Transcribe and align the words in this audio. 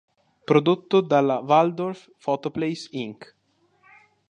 Prodotto 0.47 0.99
dalla 1.01 1.41
Waldorf 1.41 2.09
Photoplays 2.17 2.87
Inc. 2.93 3.35